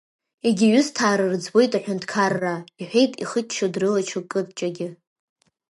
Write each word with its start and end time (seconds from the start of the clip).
Егьа 0.47 0.67
ҩысҭаара 0.73 1.25
рыӡбуеит 1.31 1.71
аҳәынҭқараа,– 1.77 2.65
иҳәеит 2.81 3.11
ихыччоз 3.23 3.71
дрылаччо, 3.73 4.21
Кыҷагьы. 4.31 4.89